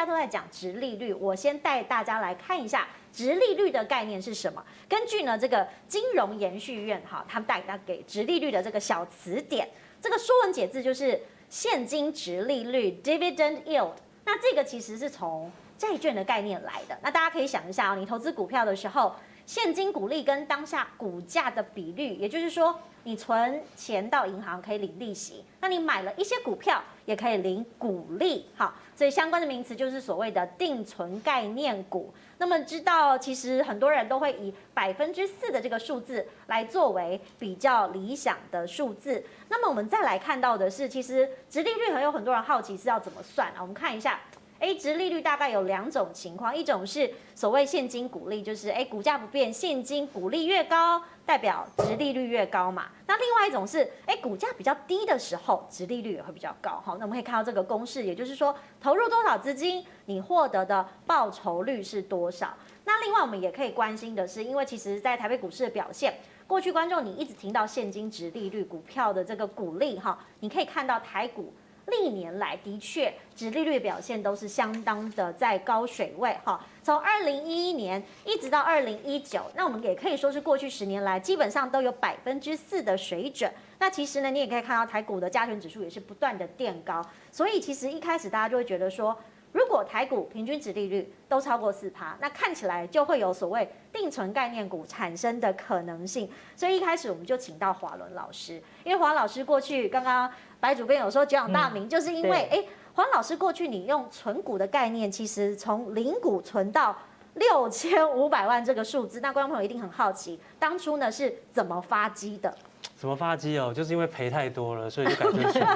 [0.00, 4.64] 大家都在讲殖利率，我先带大家来看一下殖利率的概念是什么。
[4.88, 9.68] 根据呢这个金融延续院哈，他们带大家给殖利率的这个小词典，
[10.00, 13.92] 这个说文解字就是现金殖利率 （dividend yield）。
[14.24, 16.98] 那这个其实是从债券的概念来的。
[17.02, 19.14] 那大家可以想一下哦，你投资股票的时候，
[19.50, 22.78] 现金股利跟当下股价的比率，也就是说。
[23.02, 32.12] 你存钱到银行可以领利息，那你买了一些股票也可以领股利，好，所以相关的名词就是所谓的定存概念股。
[32.36, 39.24] 那么知道，其实很多人都会以百分之四的这个数字来作为比较理想的数字。
[39.48, 43.62] 那么我们再来看到的是，其实殖利率还有很多人好奇是要怎么算啊？
[43.62, 44.20] 我们看一下。
[44.60, 52.90] A 值利率大概有两种情况，一种是所谓现金股利，就是哎股价不变，现金股利越高，代表值利率越高嘛。
[53.06, 56.80] 那另外一种是哎股价比较低的时候，值利率也会比较高。
[56.84, 62.54] 好，那我们可以看到这个公式，也就是说投入多少资金，你获得的报酬率是多少。
[62.84, 66.12] 那另外我们也可以关心的是，因为其实在台北股市的表现，
[66.46, 71.50] 过去观众你一直听到现金值利率、股票的这个股利哈，你可以看到台股。
[71.86, 76.64] 历年来的确，殖利率表现都是相当的在高水位哈。
[76.82, 83.50] 从二零一一年一直到二零一九，那我们也可以说是过去十年来基本上都有百分之四的水准。
[83.78, 87.04] 那其实呢，你也可以看到台股的加权指数也是不断的垫高。
[87.32, 89.16] 所以其实一开始大家就会觉得说，
[89.52, 96.28] 如果台股平均殖利率都超过四趴，那看起来就会有所谓定存概念股产生的可能性。
[96.54, 100.30] 所以一开始我们就请到华伦老师，因为华老师过去刚刚。
[100.60, 102.62] 白主编有说久仰大名，就是因为哎，
[102.92, 106.94] 黄老师过去你用存股的概念，其实从零股存到
[107.32, 112.54] 六千五百万这个数字，那观众朋友一定很好奇，当初呢是怎么发机的？
[112.94, 113.72] 怎么发机哦？
[113.74, 115.66] 就是因为赔太多了，所以就改成存。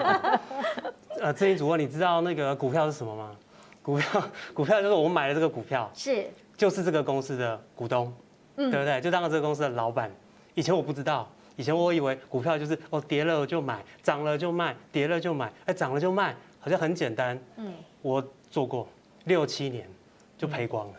[1.22, 3.34] 呃，这一主播，你知道那个股票是什么吗？
[3.84, 8.12] 股票， 股票就是我买了这个股票，是，就是这个公司的股东，
[8.56, 8.98] 嗯，对不对？
[9.02, 10.10] 就当了这个公司的老板。
[10.54, 11.28] 以前我不知道。
[11.56, 17.38] 以前我以为股票就是哦，跌了就买，涨了就卖，跌了就买，哎，涨了就卖，好像很简单。
[17.58, 17.72] 嗯，
[18.02, 18.88] 我做过
[19.26, 19.88] 六七年
[20.36, 20.94] 就赔光了，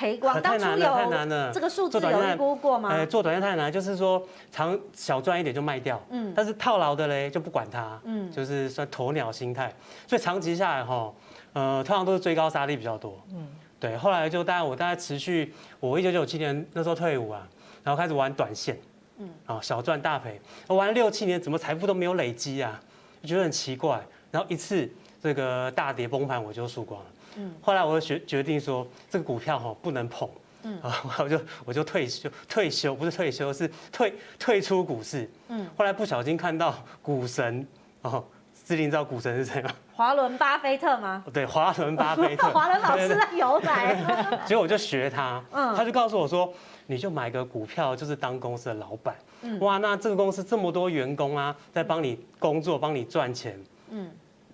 [0.00, 1.52] 赔光，太难了，太难了。
[1.52, 2.88] 这个数字有预估过吗？
[2.90, 6.02] 哎，做短线太难，就是说长小赚一点就卖掉。
[6.08, 8.00] 嗯，但是套牢的嘞就不管它。
[8.04, 9.70] 嗯，就是算鸵鸟心态，
[10.06, 11.12] 所以长期下来哈，
[11.52, 13.22] 呃，通常都是追高杀低比较多。
[13.34, 13.46] 嗯，
[13.78, 17.46] 对，后来就大概我大概持续，我一九九七年那时候退伍啊，
[17.84, 18.80] 然后开始玩短线。
[19.18, 22.80] 嗯，啊，小赚大赔，我玩了六七年，怎么财富都没有累积啊？
[23.20, 24.00] 就觉得很奇怪。
[24.30, 24.90] 然后一次
[25.22, 27.06] 这个大跌崩盘，我就输光了。
[27.40, 30.28] 嗯，后来我就决决定说，这个股票哈不能碰。
[30.62, 35.28] 嗯，啊， 我就我就退休，退休不是退休，是退退出股市。
[35.48, 37.66] 嗯，后来不小心看到股神
[38.02, 39.70] 哦，姿麟知道股神是谁吗？
[39.94, 41.24] 华伦巴菲特吗？
[41.32, 42.48] 对，华伦巴菲特。
[42.52, 44.38] 华伦老师在由来。
[44.44, 46.52] 结果我就学他，嗯，他就告诉我说。
[46.86, 49.14] 你就买个股票，就是当公司的老板。
[49.42, 53.56] 嗯，哇，那这个公司这么多员工啊，在帮你工作，帮你赚钱。
[53.90, 54.10] 嗯，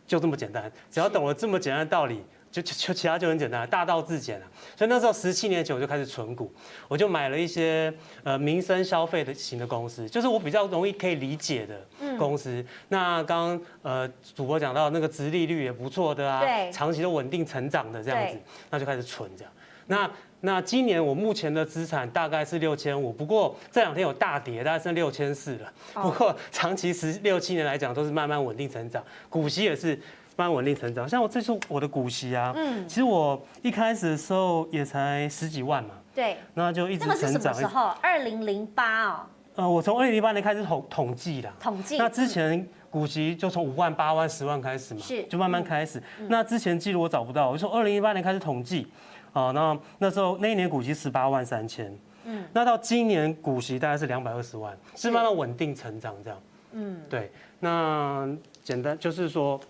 [0.07, 4.47] 就这么简单，只要懂了这么简单的道理，就就就其他就很简单，大道至简了。
[4.77, 6.53] 所以那时候十七年前我就开始存股，
[6.89, 7.93] 我就买了一些
[8.23, 11.87] 呃民生消费的型的公司，就是我比较容易可以理解的
[12.19, 12.51] 公司。
[12.51, 18.39] 嗯、那刚刚呃主播讲到那个殖利率也不错的啊，对，长期的稳定成长的这样子，
[18.71, 19.53] 那就开始存这样。
[19.89, 25.73] 那那今年我目前的资产大概是六千五，不过这两天有大跌，大概剩六千四了。
[25.95, 29.99] 不过长期十六七年来讲都是慢慢稳定成长，股息也是
[30.37, 31.09] 慢慢稳定成长。
[31.09, 37.21] 像我这是我的股息啊，嗯，其实我一开始的时候也才十几万嘛，对，那就一直成长。
[37.33, 37.89] 那是什么时候？
[38.01, 39.21] 二零零八哦。
[39.57, 41.97] 呃，我从二零零八年开始统统计的，统计。
[41.99, 46.03] 那之前股息就从五万、八万、十万开始嘛，是，就慢慢开始。
[46.29, 48.87] 那之前记录我找不到，我从二零一八年开始统计。
[49.33, 56.41] 啊，那那时候那一年股息十八万三千，嗯，那到今年股息大概是两百二十万，是慢慢稳定成长这样，
[56.73, 57.31] 嗯，对，
[57.61, 58.27] 那
[58.65, 59.61] 简单就是说，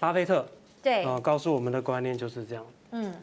[0.00, 0.44] 巴菲特
[0.82, 1.04] 对。
[1.04, 3.14] 啊，告诉我们的观念就是这样，嗯，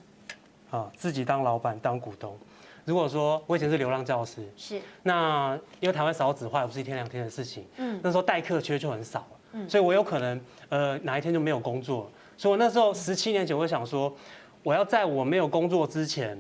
[0.72, 2.38] 啊，自己当老板当股东，
[2.86, 10.40] 如果说我以前是流浪教师，是，那因为台湾少子化也不是一天两天的事情，嗯，那时候代课缺就很少了，嗯，所以我有可能
[10.70, 14.16] 呃哪一天就没有工作，所以我那时候十七年前我想说。
[14.64, 16.38] 我要在我没有工作之前，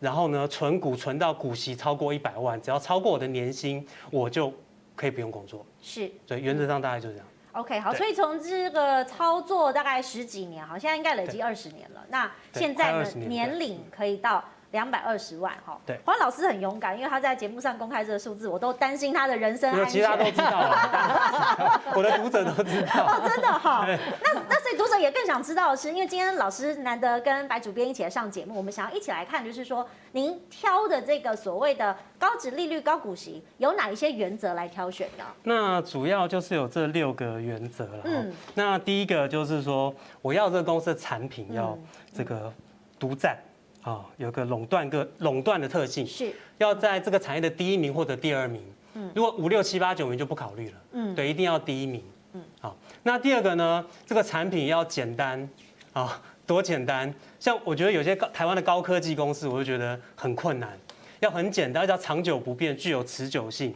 [0.00, 4.52] 然后呢，存股存到股息超过一百万，只要超过我的年薪，我就
[4.96, 5.64] 可以不用工作。
[5.80, 7.28] 是，所以，原则上大概就是这样。
[7.54, 12.04] OK，好，所以从这个操作大概十几年，好，现在应该累积二十年了。
[12.10, 14.44] 那现在呢，年龄可以到。
[14.74, 19.88] 两百二十万哈，对，黄老师很勇敢，因为他在节目上公开这个数字，我都担心他的人生安全。
[19.88, 23.06] 其他都知道了， 我的读者都知道。
[23.06, 35.24] 哦，真的哈，那那所以读者，也更想知道的是，因为今天老师难得跟白主编一起来上节目，我们想要一起来看，就是说您挑的这个所谓的高值利率、高股息，有哪一些原则来挑选的？
[35.44, 38.00] 那主要就是有这六个原则了。
[38.02, 41.78] 嗯，那第一个就是说，我要这个公司的产品要
[42.12, 42.52] 这个
[42.98, 43.38] 独占
[43.84, 48.60] 啊，有个垄断个垄断的特性，是要在这个产业的第一名或者第二名。
[48.94, 50.74] 嗯，如果五六七八九名就不考虑了。
[50.92, 52.02] 嗯，对，一定要第一名。
[52.32, 52.76] 嗯，好。
[53.02, 55.46] 那第二个呢，这个产品要简单
[55.92, 57.12] 啊，多简单。
[57.38, 60.78] 像我觉得有些高台湾的高科技公司，我就觉得很困难，
[61.20, 63.74] 要很简单，要长久不变，具有持久性。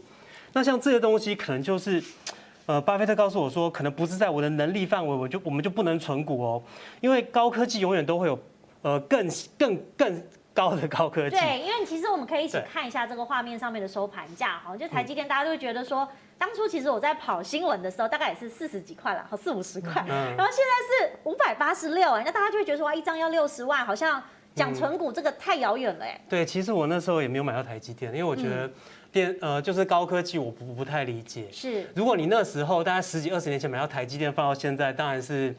[0.55, 2.03] 那像这些东西，可能就是，
[2.65, 6.63] 呃，巴菲特告诉我说，可能不是在我的能力范围，我就我们就不能存股哦，
[7.03, 8.39] 因为高科技永远都会有，
[8.89, 10.23] 呃，更更更。
[10.55, 24.21] 高的高科技，对，因为其实我们可以一起看一下这个画面上面的收盘价哈，就台积电，大家都会觉得说，当初其实我在跑新闻的时候，大概也是四十几块了，好四五十块，然后现在是五百八十六，哎，那大家就会觉得说，哇，一张要六十万，好像
[24.53, 26.21] 讲存股这个太遥远了，哎。
[26.29, 28.69] 对，其实我那时候也没有买到台积电，因为我觉得。
[29.11, 31.47] 电呃，就是高科技，我不不太理解。
[31.51, 35.55] 是，如果你那时候大概十几二十年前买到台积电，放到现在，当然是，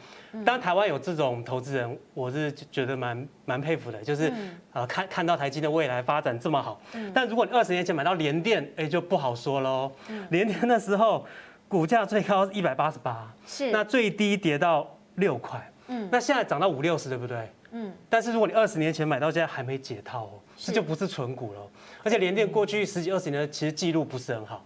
[0.45, 4.31] 当然台湾有这种投资人，我是觉得蛮蛮佩服的，就是
[4.71, 6.79] 呃看看到台积的未来发展这么好。
[7.13, 9.91] 但如果你二十年前买到联电，哎，就不好说喽。
[10.29, 11.25] 联电那时候
[11.67, 17.49] 股价最高一百八十八，是，那最低跌到六块，嗯，那现在涨到五六十，对不对？
[17.71, 21.59] 嗯，但是如果你二十年前买到现在还没解套哦，这就不是纯股了。
[22.03, 24.63] 而且联电过去十几二十年其实记录不是很好。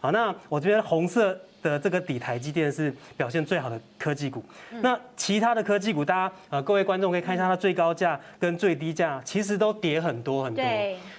[0.00, 4.44] 好，那我这边红色的这个底台积电是表现最好的科技股。
[4.82, 10.62] 那其他的科技股，大家呃各位观众可以看一下它最高价跟最低价，其实都跌很多很多。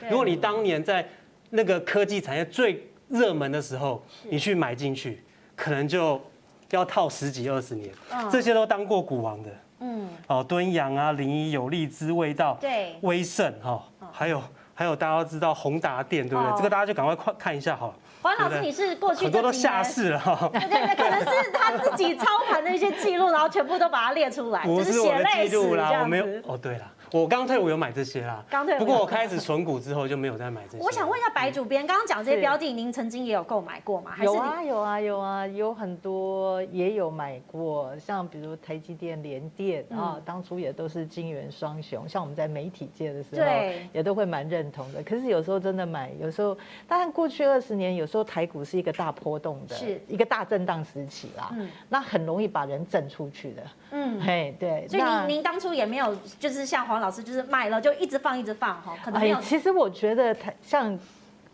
[0.09, 1.05] 如果你当年在
[1.49, 5.23] 那个科技产业最热门的时候，你去买进去，
[5.55, 6.21] 可能就
[6.69, 7.89] 要套十几二十年。
[8.31, 9.49] 这些都当过股王的。
[9.79, 10.07] 嗯。
[10.27, 14.41] 哦，敦洋啊，临沂、有荔枝味道、对，威盛哈，还有。
[14.79, 16.57] 还有大家都知道宏达店，对不对？
[16.57, 17.93] 这个大家就赶快快看一下好了。
[18.21, 20.47] 黄老师，你是过去很多都下市了哈。
[20.53, 26.25] 对对对，可能是他自己操盘的一些记录，然后全部都把它列出来， 不是我的记录啦，我没有。
[26.45, 26.85] 哦，对了。
[27.11, 28.79] 我刚退伍有买这些啦，刚退伍。
[28.79, 30.83] 不过我开始存股之后就没有再买这些。
[30.83, 34.11] 我想问一下白主编，刚刚讲这些标的，您曾经也有购买过吗？
[34.21, 43.47] 有啊有啊有啊，有很多也有买过，像比如台积电、联电啊，当初也都是金元双雄，像我们在媒体界的时候，
[43.93, 45.01] 也都会蛮认同的。
[45.03, 46.57] 可是有时候真的买，有时候
[46.89, 51.55] 当然过去二十年，有时候台股是一个大波动的，是一个大震荡时期啦，
[51.87, 53.63] 那很容易把人震出去的。
[53.91, 54.85] 嗯，嘿，对。
[54.89, 56.96] 所以您您当初也没有就是像黄。
[56.99, 59.39] 老师就是买了就一直放一直放哈，可能没有。
[59.41, 60.97] 其实我觉得他像。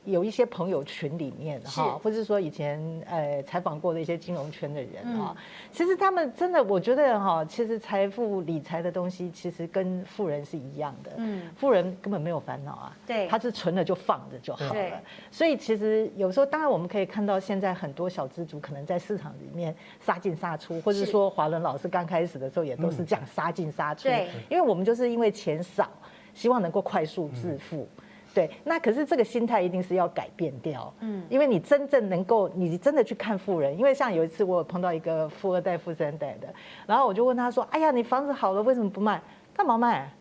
[0.05, 5.35] 有一些朋友群里面哈，或者说以前呃采访过的一些金融圈的人哈，
[5.71, 11.11] 其实他们真的，我觉得哈，其实财富理财的东西其实跟富人是一样的。
[11.17, 15.01] 嗯，富人根本没有烦恼啊，对，他是存了就放着就好了。
[15.31, 24.03] 所以其实有时候，当然我们可以看到现在很多小资族可能在市场里面杀进杀出，或者说华伦老师刚开始的时候也都是这样杀进杀出。
[24.03, 25.89] 对，因为我们就是因为钱少，
[26.33, 27.87] 希望能够快速致富。
[28.33, 36.47] 对，那可是这个心态一定是要改变掉，嗯，因为你真正能够，你真的去看富人，因为像有一次我有碰到一个富二代、富三代的，
[36.87, 39.21] 然后我就问他说：“哎呀，你房子好了，为什么不卖？
[39.55, 40.11] 干嘛卖？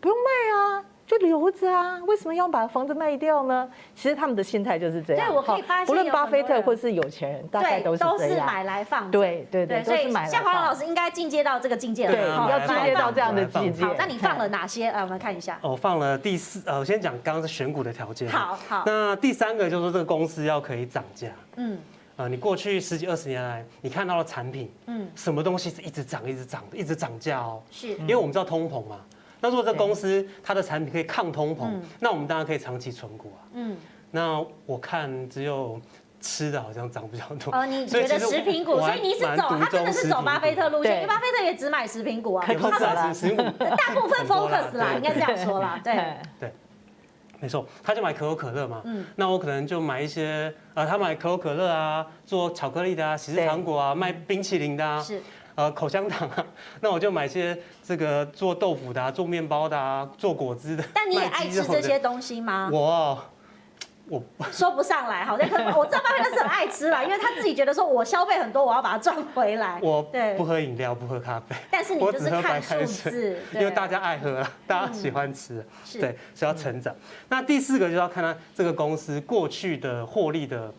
[0.00, 3.66] 不用卖啊。”就留着啊，为什么要把房子卖掉呢？
[3.94, 5.26] 其实他们的心态就是这样。
[5.26, 8.18] 对，我可以发现，不论巴菲特或是有钱人，大概都是这样。
[8.18, 9.10] 都是买来放。
[9.10, 12.12] 对对对，所以像黄老师应该进阶到这个境界了。
[12.12, 13.82] 对，要进阶到这样的境界。
[13.82, 14.88] 好，那你放了哪些？
[14.88, 15.58] 啊，我们看一下。
[15.62, 18.28] 我放了第四，呃，我先讲刚刚是选股的条件。
[18.28, 18.82] 好好。
[18.84, 21.28] 那第三个就是说这个公司要可以涨价。
[21.56, 21.78] 嗯。
[22.16, 27.62] 呃，你过去十几二十年来，你看到的产品，嗯，什么东西是一直涨、一直涨、一直涨价哦？
[27.70, 27.94] 是。
[27.94, 28.96] 因为我们知道通膨嘛。
[29.40, 33.40] 那如果这公司它的产品可以抗通膨，那我们当然可以长期存股啊。
[33.52, 33.76] 嗯，
[34.10, 35.80] 那我看只有
[36.20, 37.54] 吃的好像涨比较多。
[37.54, 38.78] 哦，你 觉得食品股？
[38.78, 42.44] 所以你是走，他真的是走巴菲特路线，因为巴菲特也只买食品股啊。
[42.46, 45.78] 他说食品股 大部分 focus 啦，应该这样说啦。
[45.84, 46.52] 对对，
[47.38, 48.82] 没错，他就买可口可乐嘛。
[48.84, 55.00] 嗯，那我可能就买一些，呃，他买可口可乐啊，做巧克力的啊，喜事糖果啊，卖冰淇淋的啊。
[55.00, 55.22] 是。
[55.58, 56.46] 呃，口香糖啊，
[56.80, 60.84] 那我就买些这个做豆腐的啊，做面包的啊，做果汁的。
[60.94, 62.70] 但你也爱吃这些东西吗？
[62.72, 63.20] 我，
[64.08, 64.22] 我
[64.52, 69.80] 说不上来，好像可能我知道巴菲特是很爱吃啦，因为他自己觉得说我消费很多，我要把它赚回来。
[69.82, 76.94] 我对不喝饮料，不喝咖啡， 但是你就是看数字，因为大家爱喝，大家喜欢吃，对，是要成长。
[77.28, 80.72] 那第四个就要看他这个公司过去的获利的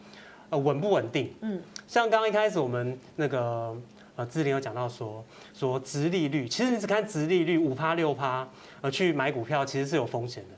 [0.51, 1.35] 呃稳不稳定。
[1.41, 3.75] 嗯，像刚刚一开始我们那个。
[4.19, 5.23] 呃，之前有讲到说
[5.53, 8.45] 说殖利率，其实你只看殖利率五趴六趴，
[8.81, 10.49] 呃，去买股票其实是有风险的，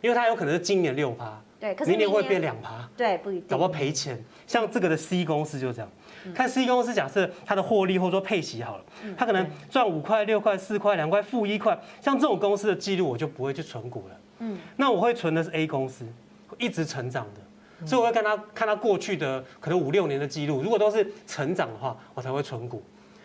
[0.00, 4.18] 因为它有可能是今年六趴，对，可是明年会变两趴，对，不一定，搞不好赔钱。
[4.46, 5.90] 像这个的 C 公司就这样，
[6.34, 8.84] 看 C 公司假设它的获利或者说配息好了，
[9.18, 16.06] 它可能赚五块六块四块两块负一块，像这种公司的记录我就不会去存股了，嗯，那我会存的是 A 公司，
[16.56, 17.40] 一直成长的。
[17.86, 22.82] 所以我会看他看他过去的可能五六年的记录，如果都是成长的话，我才会存股，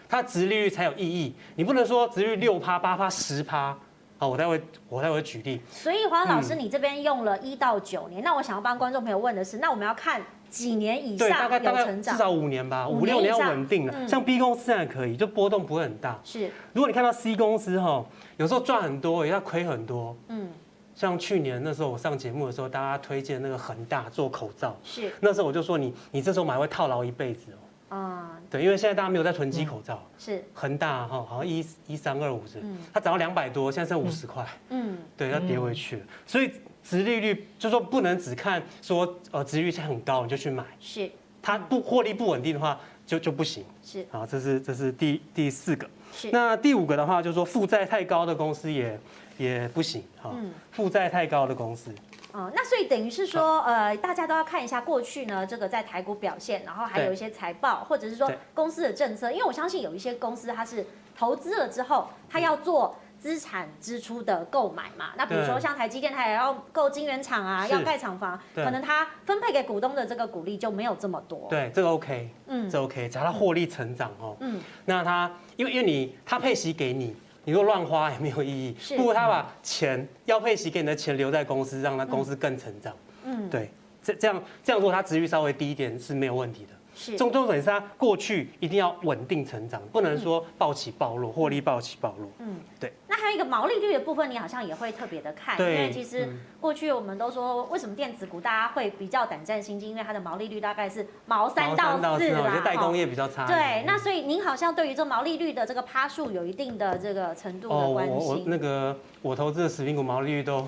[0.07, 1.33] 它殖利率才有意义。
[1.55, 3.77] 你不能说殖利率六趴八趴十趴，
[4.17, 5.61] 好，我待会我待会举例。
[5.69, 11.49] 所以黄老师，你这边用了一到九年，那我想要帮观众朋友问的是，那我们要看几年以上有成长？
[11.49, 14.07] 大概大概至少五年吧，五六年要稳定了。
[14.07, 16.19] 像 B 公司现在可以，就波动不会很大。
[16.23, 18.05] 是，如果你看到 C 公司哈，
[18.37, 20.15] 有时候赚很多，也要亏很多。
[20.27, 20.49] 嗯。
[20.95, 27.59] 像去年那时候我上节目的时候，大家推荐那个恒大做口罩，是那时候我就说你你这时候买会套牢一辈子哦。
[27.89, 30.03] 啊，对，因为现在大家没有在囤积口罩。
[30.17, 32.61] 是恒大哈，好像一一三二五是，
[32.93, 34.45] 它涨到两百多，现在剩五十块。
[34.69, 36.03] 嗯，对，要跌回去了。
[36.25, 36.51] 所以
[36.83, 41.09] 殖利率就说不能只看说呃殖利率很高你就去买，是
[41.41, 43.63] 它不获利不稳定的话就就不行。
[43.83, 45.87] 是啊，这是这是第第四个。
[46.13, 48.99] 是那第五个的话就是说负债太高的公司也。
[49.37, 50.33] 也不行哈，
[50.71, 51.93] 负债太高的公司。
[52.35, 60.85] 哦，那所以等于是说，呃，大家都要看一下过去呢，这个在台股表现，然后还有一些财报，或者是说公司的政策，因为我相信有一些公司它是
[61.17, 65.11] 投资了之后，它要做资产支出的购买嘛。
[65.15, 71.47] 那比如说像台积电，它也要购晶圆厂啊，要盖厂房，可能它分配给股东的这个股利就没有这么多。
[71.49, 77.15] 对，这个 OK，嗯，这 OK，只要它获利成长哦，嗯，那它因为因为你它配息给你。
[77.45, 82.93] 你说乱花也没有意义，不如他把钱要配息给你的钱留在公司，让他公司更成长。
[83.23, 83.69] 嗯，对，
[84.03, 86.69] 这这样这样做，他值率稍微低一点是没有问题的。
[86.95, 92.27] 是，重重点是他过去一定要稳定成长，不能说暴起暴落，获利暴起暴落。
[92.39, 92.93] 嗯，对。
[93.07, 96.27] 那还有一个毛利率的部分，你好像也会特别的看，因为其实
[96.59, 99.89] 过去我们都说，为什么电子股大家会比较胆战心惊？
[99.89, 102.41] 因为它的毛利率大概是毛三到四啦。
[102.43, 103.45] 我觉得代工业比较差。
[103.45, 108.17] 对，那所以您好像对于这毛利率的这个趴数有一定的这个程度的关心。
[108.17, 110.67] 我那个我投资的食品股毛利率都。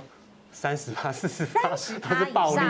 [0.52, 2.62] 三十趴、四十趴都是暴利，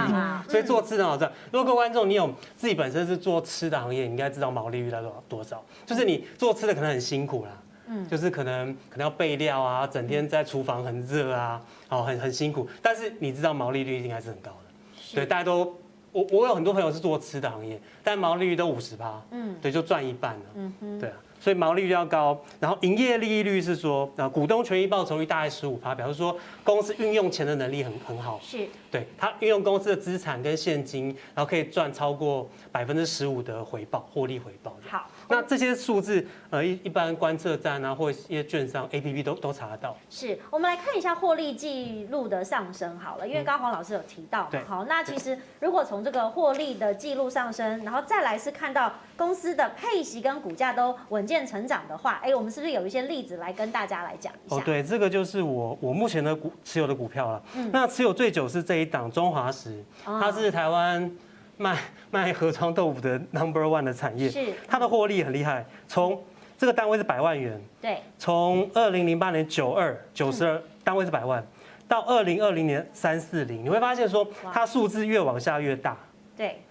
[0.50, 1.31] 所以做吃的好赚。
[1.51, 5.63] 如果各位观众，你有自己本身是做吃的行业，你应该知道毛利率大概多少。
[5.86, 7.51] 就是你做吃的可能很辛苦啦，
[7.88, 12.67] 嗯，就是可能可能要备料啊，整天在厨房很热啊，哦，很很辛苦。
[12.81, 15.79] 但是你知道毛利率应该是很高的，对，大家都
[16.11, 21.15] 我我有很多朋友是做吃的行业，但毛利率都五十趴，嗯，对，就赚一半了，嗯哼，对啊。
[21.39, 34.75] 所以毛利率要高，然后营业利率是说，啊，股东权益报酬率大概十五趴，表示说公司运用钱的能力很很好，是，对，他运用公司的资产跟现金，然后可以赚超过百分之十五的回报，获利回报。
[34.89, 35.07] 好。
[35.36, 39.96] 那这些数字，呃，一一般观测站啊，或一些券商 APP 都都查得到。
[40.10, 54.55] 是，我们来看一下获利记录的上升好了，因为刚刚黄老师有提到，嗯、好，那其实如果从这个获利的记录上升，然后再来是看到公司的配息跟股价都稳健成长的话，哎，我们是不是有一些例子来跟大家来讲一下？
[54.55, 57.43] 哦，对，这个就是我我目前的股持有的股票了。
[57.55, 61.12] 嗯，那持有最久是这一档中华食，它是台湾。
[61.57, 61.77] 卖
[62.11, 64.53] 卖盒装豆腐的 number one 的产业，是。
[64.67, 65.65] 它的获利很厉害。
[65.87, 66.23] 从
[66.57, 71.45] 这个单位是百万元，对，从二零零八年九二九十二单位是百万，
[71.87, 75.95] 到二零二零年三四零，你会发现说它数字越往下越大。
[76.35, 76.61] 对，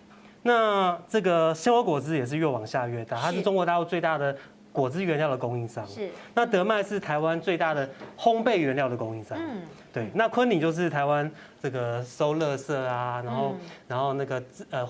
[0.43, 3.43] 那这个鲜活果汁也是越往下越大，它是。
[3.43, 4.37] 中国大陆最大的
[4.77, 5.89] 果汁原料的供应商。
[5.89, 9.39] 是，那德麦是台湾最大的烘焙原料的供应商。
[9.41, 9.63] 嗯。
[9.91, 11.31] 对，那昆鼎就是台湾
[11.63, 14.87] 这个收垃圾啊，然后、嗯、然后那个呃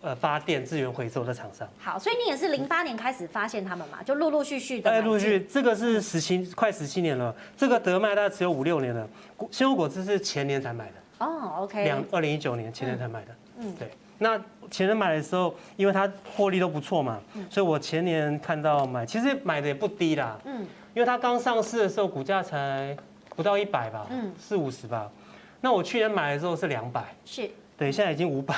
[0.00, 1.68] 呃发电资源回收的厂商。
[1.78, 4.90] 好，所以你也是零八年开始发现他们嘛，就陆陆续续的。
[4.90, 9.06] 哎，陆续，这个是十七快十七年了，这个德麦大概持有五六年了，
[9.50, 11.26] 鲜果果汁是前年才买的。
[11.26, 11.84] 哦，OK。
[11.84, 13.36] 两二零一九年前年才买的。
[13.58, 13.90] 嗯，对。
[14.20, 20.38] 那前年买的时候，因为它获利都不错嘛，所以我前年看到买，其实买的也不低啦。
[20.44, 20.64] 嗯。
[20.94, 22.96] 因为它刚上市的时候股价才。
[23.36, 25.10] 不到一百吧，嗯，四五十吧。
[25.62, 27.48] 那我去年买的时候是两百，是，
[27.78, 28.54] 对，现在已经五百。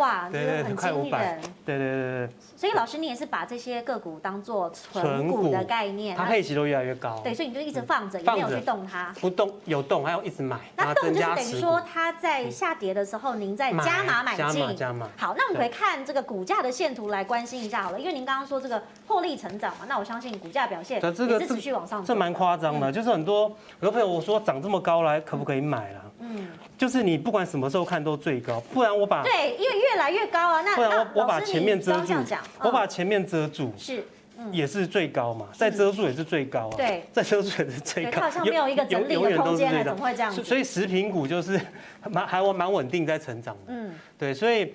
[0.00, 1.38] 哇，对对，很快五百。
[1.64, 2.28] 对对对对。
[2.56, 7.20] 所以老师，你也是把这些个股当做存股的概念，它配息都越来越高。
[7.22, 9.14] 对，所以你就一直放着，也没有去动它。
[9.20, 10.58] 不动，有动，还要一直买。
[10.76, 14.46] 那动就是等于说，它在下跌的时候，您在加码买进。
[14.46, 15.08] 加码加码。
[15.18, 22.02] 好，那我们可以看这个股价的线图来关心一下好了，因为您刚刚说这个获利成长嘛，那我相信股价表现也是持续往上。
[22.04, 26.09] 这蛮夸张的，就是很多很多朋友我说涨这么高来，可不可以买了？
[26.20, 26.46] 嗯。
[26.78, 32.14] 就是你不管什么时候看都最高，不然我把对，因为越来越高啊，那不然我我把前面遮住，
[32.60, 34.04] 我把前面遮住，是，
[34.50, 36.76] 也是最高嘛，再遮住也是最高啊。
[36.76, 38.10] 对，再遮住也是最高。
[38.12, 40.42] 它好像没有一个整理的空间，怎么会这样子？
[40.42, 41.60] 所以食品股就是
[42.08, 43.72] 蛮还蛮稳定在成长的。
[43.72, 44.72] 嗯，对，所以。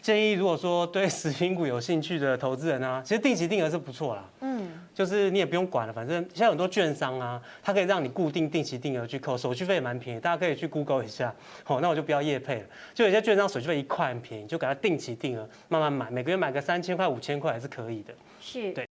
[0.00, 4.24] 建议，如果说对食品股有兴趣的投资人啊，其实定期定额是不错啦。
[4.40, 11.32] 嗯，就是你也不用管了，反正现在很多券商啊，它可以让你固定定期定额去扣，手续费也蛮便宜，大家可以去 Google 一下。
[11.62, 12.64] 好，那我就不要业配了。
[12.94, 18.12] 就有些券商手续费一块很便宜，就给它定期定额慢慢买，每个月买个三千块、五千块还是可以的。
[18.40, 18.87] 是，对。